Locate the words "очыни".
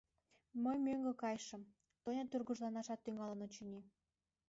3.45-3.81